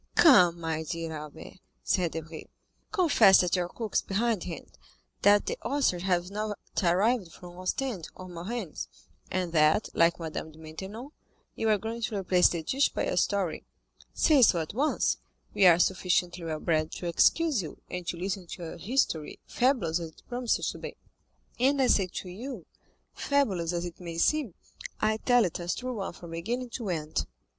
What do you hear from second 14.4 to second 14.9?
so at